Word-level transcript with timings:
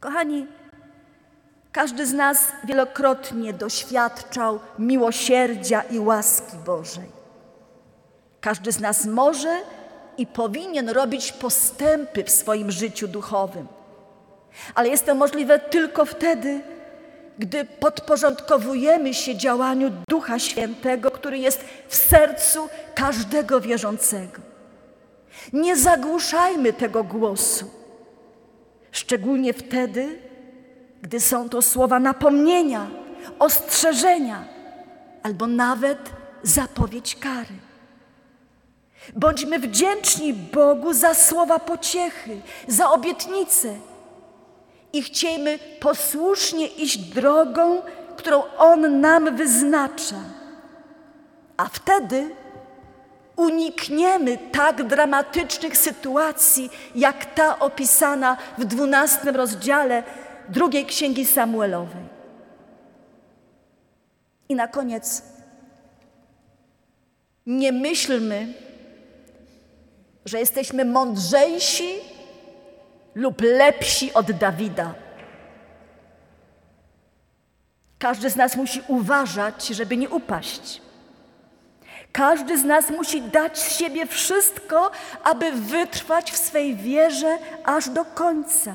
Kochani, 0.00 0.46
każdy 1.72 2.06
z 2.06 2.12
nas 2.12 2.38
wielokrotnie 2.64 3.52
doświadczał 3.52 4.60
miłosierdzia 4.78 5.82
i 5.82 5.98
łaski 5.98 6.56
Bożej. 6.66 7.08
Każdy 8.40 8.72
z 8.72 8.80
nas 8.80 9.06
może 9.06 9.60
i 10.18 10.26
powinien 10.26 10.88
robić 10.88 11.32
postępy 11.32 12.24
w 12.24 12.30
swoim 12.30 12.70
życiu 12.70 13.08
duchowym. 13.08 13.66
Ale 14.74 14.88
jest 14.88 15.06
to 15.06 15.14
możliwe 15.14 15.58
tylko 15.58 16.04
wtedy, 16.04 16.60
gdy 17.38 17.64
podporządkowujemy 17.64 19.14
się 19.14 19.36
działaniu 19.36 19.90
Ducha 20.08 20.38
Świętego, 20.38 21.10
który 21.10 21.38
jest 21.38 21.64
w 21.88 21.96
sercu 21.96 22.68
każdego 22.94 23.60
wierzącego. 23.60 24.40
Nie 25.52 25.76
zagłuszajmy 25.76 26.72
tego 26.72 27.04
głosu, 27.04 27.79
szczególnie 28.92 29.52
wtedy, 29.52 30.18
gdy 31.02 31.20
są 31.20 31.48
to 31.48 31.62
słowa 31.62 32.00
napomnienia, 32.00 32.86
ostrzeżenia 33.38 34.44
albo 35.22 35.46
nawet 35.46 35.98
zapowiedź 36.42 37.16
kary. 37.16 37.54
Bądźmy 39.16 39.58
wdzięczni 39.58 40.32
Bogu 40.34 40.92
za 40.92 41.14
słowa 41.14 41.58
pociechy, 41.58 42.40
za 42.68 42.90
obietnice 42.90 43.74
i 44.92 45.02
chciejmy 45.02 45.58
posłusznie 45.80 46.66
iść 46.66 46.96
drogą, 46.98 47.82
którą 48.16 48.42
On 48.58 49.00
nam 49.00 49.36
wyznacza. 49.36 50.16
A 51.56 51.64
wtedy 51.64 52.30
unikniemy 53.70 54.38
tak 54.52 54.82
dramatycznych 54.86 55.76
sytuacji, 55.76 56.70
jak 56.94 57.34
ta 57.34 57.58
opisana 57.58 58.36
w 58.58 58.64
dwunastym 58.64 59.36
rozdziale 59.36 60.02
drugiej 60.48 60.86
księgi 60.86 61.26
Samuelowej. 61.26 62.04
I 64.48 64.54
na 64.54 64.68
koniec, 64.68 65.22
nie 67.46 67.72
myślmy, 67.72 68.54
że 70.24 70.38
jesteśmy 70.38 70.84
mądrzejsi 70.84 71.90
lub 73.14 73.40
lepsi 73.40 74.12
od 74.14 74.32
Dawida. 74.32 74.94
Każdy 77.98 78.30
z 78.30 78.36
nas 78.36 78.56
musi 78.56 78.82
uważać, 78.88 79.66
żeby 79.66 79.96
nie 79.96 80.08
upaść. 80.08 80.80
Każdy 82.12 82.58
z 82.58 82.64
nas 82.64 82.90
musi 82.90 83.22
dać 83.22 83.58
z 83.58 83.78
siebie 83.78 84.06
wszystko, 84.06 84.90
aby 85.24 85.52
wytrwać 85.52 86.32
w 86.32 86.36
swej 86.36 86.76
wierze 86.76 87.38
aż 87.64 87.88
do 87.88 88.04
końca. 88.04 88.74